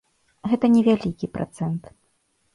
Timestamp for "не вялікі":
0.75-1.31